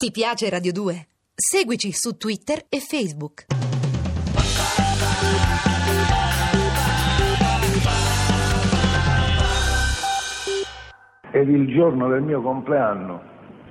[0.00, 0.94] Ti piace Radio 2?
[1.34, 3.44] Seguici su Twitter e Facebook.
[11.30, 13.20] Ed il giorno del mio compleanno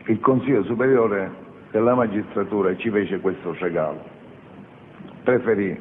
[0.05, 1.31] il Consiglio Superiore
[1.71, 4.04] della Magistratura ci fece questo regalo.
[5.23, 5.75] Preferì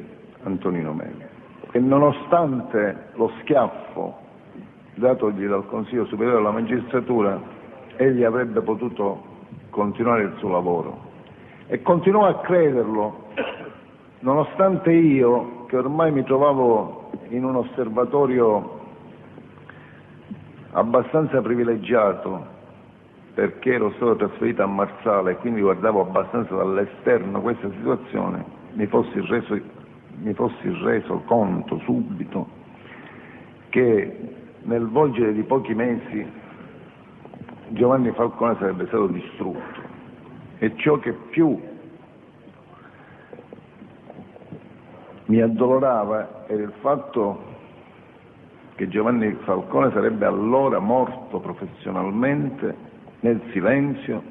[0.45, 1.27] Antonino Meli.
[1.73, 4.17] E nonostante lo schiaffo
[4.95, 7.39] datogli dal Consiglio Superiore della Magistratura,
[7.97, 9.28] egli avrebbe potuto
[9.69, 11.07] continuare il suo lavoro.
[11.67, 13.27] E continuò a crederlo,
[14.19, 18.79] nonostante io, che ormai mi trovavo in un osservatorio
[20.71, 22.57] abbastanza privilegiato,
[23.33, 29.19] perché ero stato trasferito a Marsala e quindi guardavo abbastanza dall'esterno questa situazione, mi fossi
[29.21, 29.59] reso,
[30.21, 32.47] mi fossi reso conto subito
[33.69, 36.25] che nel volgere di pochi mesi
[37.71, 39.87] Giovanni Falcone sarebbe stato distrutto
[40.57, 41.59] e ciò che più
[45.25, 47.43] mi addolorava era il fatto
[48.75, 52.75] che Giovanni Falcone sarebbe allora morto professionalmente
[53.19, 54.23] nel silenzio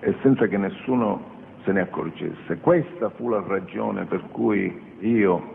[0.00, 2.58] e senza che nessuno se ne accorgesse.
[2.60, 5.54] Questa fu la ragione per cui io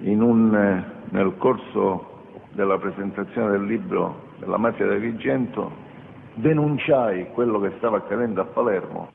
[0.00, 2.17] un, nel corso
[2.52, 5.86] della presentazione del libro della mafia di Agrigento
[6.34, 9.10] denunciai quello che stava accadendo a Palermo.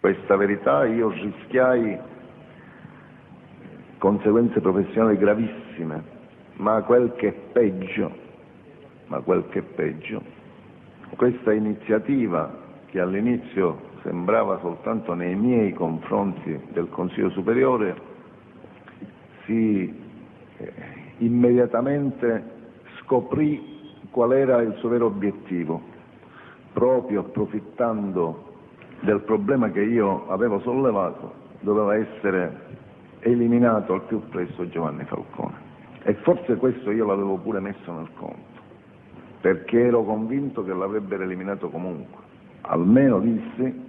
[0.00, 1.98] Questa verità io rischiai
[3.98, 6.02] conseguenze professionali gravissime,
[6.54, 8.10] ma quel che è peggio,
[9.06, 10.22] ma quel che è peggio,
[11.16, 18.16] questa iniziativa che all'inizio sembrava soltanto nei miei confronti del Consiglio Superiore
[19.48, 19.92] si
[20.58, 20.72] eh,
[21.18, 22.44] immediatamente
[23.00, 23.76] scoprì
[24.10, 25.80] qual era il suo vero obiettivo,
[26.74, 28.44] proprio approfittando
[29.00, 32.66] del problema che io avevo sollevato, doveva essere
[33.20, 35.66] eliminato al più presto Giovanni Falcone.
[36.02, 38.60] E forse questo io l'avevo pure messo nel conto,
[39.40, 42.26] perché ero convinto che l'avrebbero eliminato comunque.
[42.62, 43.86] Almeno dissi,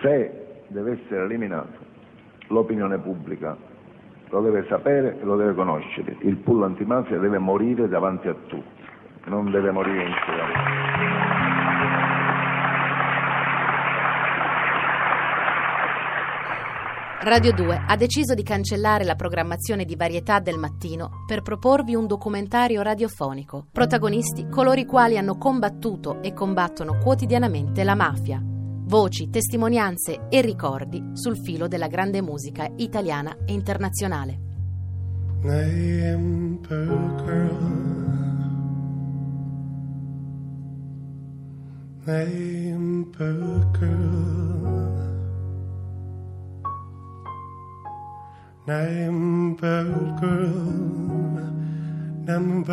[0.00, 1.86] se deve essere eliminato,
[2.48, 3.56] l'opinione pubblica
[4.30, 6.16] lo deve sapere e lo deve conoscere.
[6.20, 8.82] Il pull antimafia deve morire davanti a tutti,
[9.26, 11.16] non deve morire in silenzio.
[17.20, 22.06] Radio 2 ha deciso di cancellare la programmazione di varietà del mattino per proporvi un
[22.06, 23.66] documentario radiofonico.
[23.72, 28.47] Protagonisti coloro i quali hanno combattuto e combattono quotidianamente la mafia
[28.88, 34.40] voci, testimonianze e ricordi sul filo della grande musica italiana e internazionale.
[35.42, 37.68] Name girl.
[52.24, 52.64] Name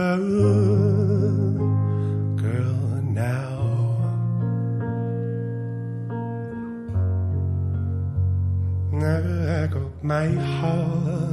[10.08, 11.26] girl now.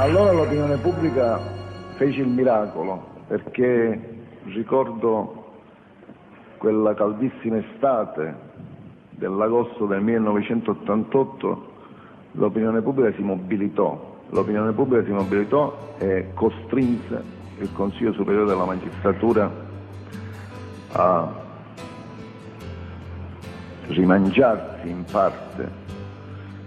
[0.00, 1.38] Allora l'opinione pubblica
[1.96, 5.44] fece il miracolo perché ricordo
[6.56, 8.34] quella caldissima estate
[9.10, 11.68] dell'agosto del 1988
[12.32, 17.22] l'opinione pubblica si mobilitò, l'opinione pubblica si mobilitò e costrinse
[17.58, 19.50] il Consiglio Superiore della Magistratura
[20.92, 21.39] a
[23.90, 25.68] rimangiarsi in parte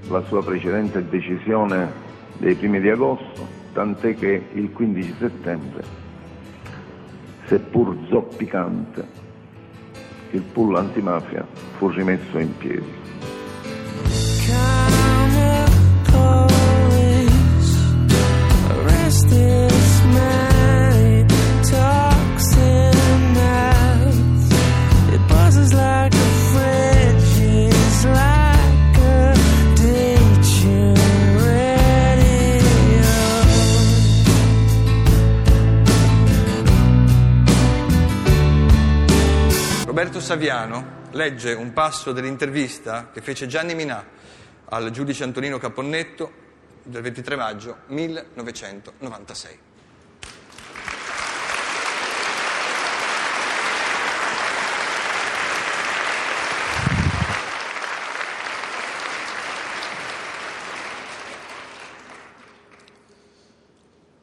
[0.09, 1.91] la sua precedente decisione
[2.37, 5.83] dei primi di agosto, tant'è che il 15 settembre,
[7.45, 9.07] seppur zoppicante,
[10.31, 11.45] il pull antimafia
[11.77, 13.02] fu rimesso in piedi.
[40.03, 44.05] Roberto Saviano legge un passo dell'intervista che fece Gianni Minà
[44.65, 46.29] al giudice Antonino Caponnetto
[46.83, 49.59] del 23 maggio 1996.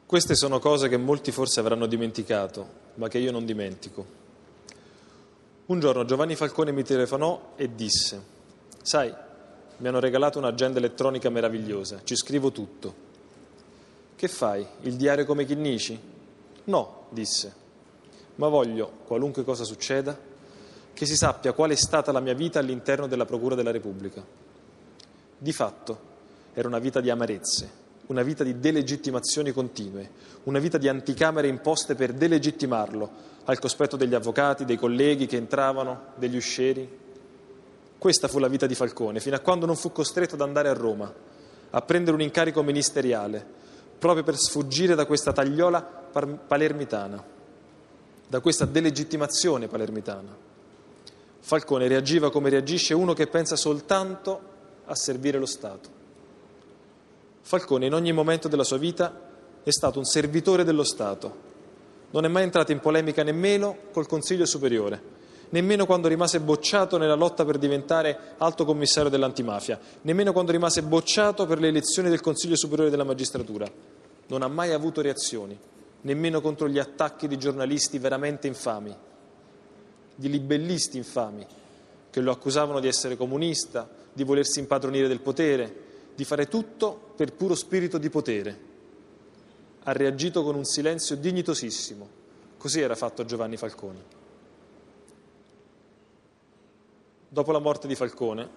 [0.05, 4.20] Queste sono cose che molti forse avranno dimenticato, ma che io non dimentico.
[5.71, 8.21] Un giorno Giovanni Falcone mi telefonò e disse,
[8.81, 9.09] sai,
[9.77, 12.93] mi hanno regalato un'agenda elettronica meravigliosa, ci scrivo tutto.
[14.13, 14.67] Che fai?
[14.81, 15.97] Il diario come Chinnici?
[16.65, 17.53] No, disse,
[18.35, 20.19] ma voglio, qualunque cosa succeda,
[20.91, 24.21] che si sappia qual è stata la mia vita all'interno della Procura della Repubblica.
[25.37, 25.99] Di fatto
[26.53, 27.71] era una vita di amarezze,
[28.07, 30.09] una vita di delegittimazioni continue,
[30.43, 33.09] una vita di anticamere imposte per delegittimarlo
[33.45, 36.99] al cospetto degli avvocati, dei colleghi che entravano, degli uscieri.
[37.97, 40.73] Questa fu la vita di Falcone, fino a quando non fu costretto ad andare a
[40.73, 41.13] Roma,
[41.69, 43.45] a prendere un incarico ministeriale,
[43.97, 47.23] proprio per sfuggire da questa tagliola palermitana,
[48.27, 50.49] da questa delegittimazione palermitana.
[51.39, 54.49] Falcone reagiva come reagisce uno che pensa soltanto
[54.85, 56.00] a servire lo Stato.
[57.41, 59.29] Falcone in ogni momento della sua vita
[59.63, 61.49] è stato un servitore dello Stato.
[62.11, 65.01] Non è mai entrato in polemica nemmeno col Consiglio Superiore,
[65.49, 71.45] nemmeno quando rimase bocciato nella lotta per diventare alto commissario dell'antimafia, nemmeno quando rimase bocciato
[71.45, 73.69] per le elezioni del Consiglio Superiore della Magistratura.
[74.27, 75.57] Non ha mai avuto reazioni,
[76.01, 78.95] nemmeno contro gli attacchi di giornalisti veramente infami,
[80.15, 81.45] di libellisti infami,
[82.09, 87.33] che lo accusavano di essere comunista, di volersi impadronire del potere, di fare tutto per
[87.33, 88.69] puro spirito di potere.
[89.83, 92.19] Ha reagito con un silenzio dignitosissimo.
[92.57, 94.19] Così era fatto Giovanni Falcone.
[97.27, 98.47] Dopo la morte di Falcone,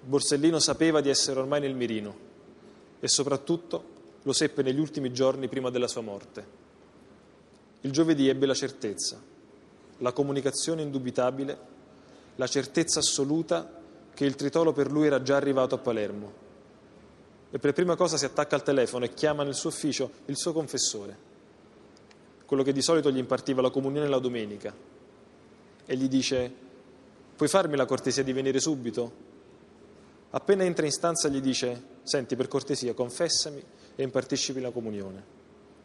[0.00, 2.32] Borsellino sapeva di essere ormai nel mirino
[3.00, 6.62] e soprattutto lo seppe negli ultimi giorni prima della sua morte.
[7.82, 9.20] Il giovedì ebbe la certezza,
[9.98, 11.58] la comunicazione indubitabile,
[12.36, 13.80] la certezza assoluta
[14.12, 16.43] che il tritolo per lui era già arrivato a Palermo
[17.54, 20.52] e per prima cosa si attacca al telefono e chiama nel suo ufficio il suo
[20.52, 21.16] confessore,
[22.46, 24.74] quello che di solito gli impartiva la comunione la domenica,
[25.86, 26.52] e gli dice,
[27.36, 29.12] puoi farmi la cortesia di venire subito?
[30.30, 33.62] Appena entra in stanza gli dice, senti per cortesia, confessami
[33.94, 35.24] e impartiscimi la comunione.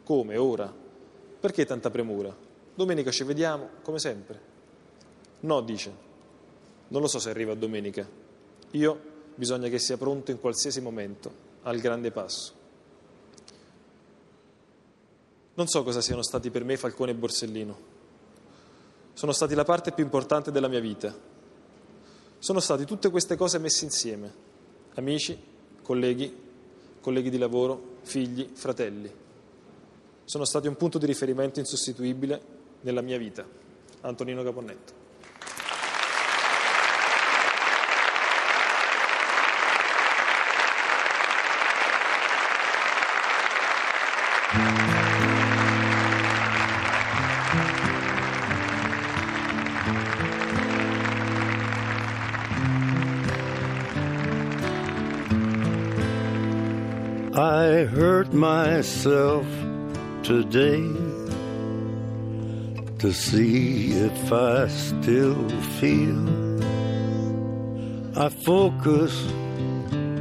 [0.02, 0.36] Come?
[0.38, 0.74] Ora?
[1.38, 2.36] Perché tanta premura?
[2.74, 4.40] Domenica ci vediamo, come sempre.
[5.38, 5.92] No, dice,
[6.88, 8.04] non lo so se arriva domenica.
[8.72, 9.00] Io
[9.36, 12.52] bisogna che sia pronto in qualsiasi momento al grande passo.
[15.54, 17.78] Non so cosa siano stati per me Falcone e Borsellino.
[19.12, 21.14] Sono stati la parte più importante della mia vita.
[22.38, 24.32] Sono stati tutte queste cose messe insieme.
[24.94, 25.38] Amici,
[25.82, 26.34] colleghi,
[27.00, 29.12] colleghi di lavoro, figli, fratelli.
[30.24, 32.40] Sono stati un punto di riferimento insostituibile
[32.80, 33.46] nella mia vita.
[34.00, 34.99] Antonino Caponnetto.
[44.52, 44.56] I
[57.92, 59.46] hurt myself
[60.24, 60.82] today
[62.98, 65.48] to see if I still
[65.78, 66.28] feel.
[68.18, 69.14] I focus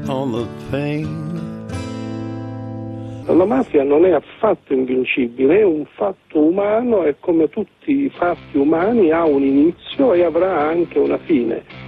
[0.08, 1.39] on the pain.
[3.32, 8.58] La mafia non è affatto invincibile, è un fatto umano e come tutti i fatti
[8.58, 11.79] umani ha un inizio e avrà anche una fine.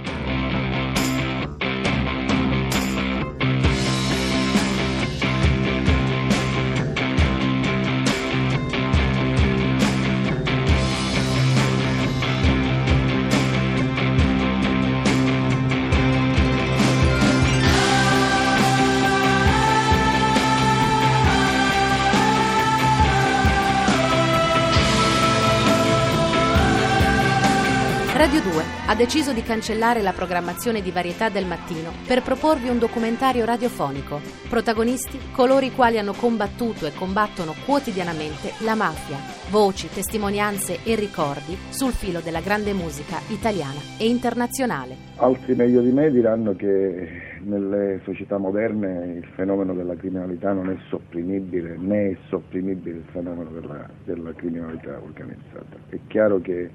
[28.22, 32.78] Radio 2 ha deciso di cancellare la programmazione di varietà del mattino per proporvi un
[32.78, 34.20] documentario radiofonico.
[34.48, 39.16] Protagonisti coloro i quali hanno combattuto e combattono quotidianamente la mafia.
[39.50, 44.94] Voci, testimonianze e ricordi sul filo della grande musica italiana e internazionale.
[45.16, 50.76] Altri meglio di me diranno che nelle società moderne il fenomeno della criminalità non è
[50.88, 55.76] sopprimibile, né è sopprimibile il fenomeno della, della criminalità organizzata.
[55.88, 56.70] È chiaro che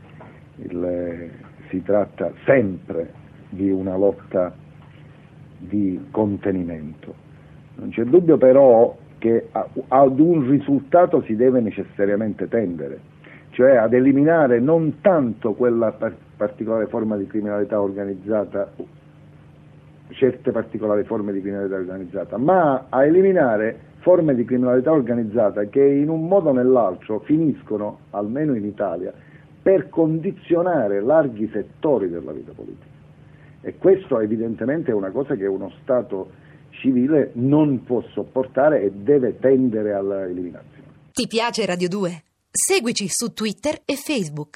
[0.57, 1.29] il,
[1.69, 3.11] si tratta sempre
[3.49, 4.53] di una lotta
[5.57, 7.25] di contenimento.
[7.75, 9.49] Non c'è dubbio però che
[9.87, 12.99] ad un risultato si deve necessariamente tendere,
[13.51, 15.95] cioè ad eliminare non tanto quella
[16.35, 18.71] particolare forma di criminalità organizzata,
[20.09, 26.09] certe particolari forme di criminalità organizzata, ma a eliminare forme di criminalità organizzata che in
[26.09, 29.11] un modo o nell'altro finiscono, almeno in Italia,
[29.61, 32.95] per condizionare larghi settori della vita politica.
[33.61, 36.31] E questo evidentemente è una cosa che uno Stato
[36.69, 40.87] civile non può sopportare e deve tendere alla eliminazione.
[41.11, 42.23] Ti piace Radio 2?
[42.49, 44.55] Seguici su Twitter e Facebook.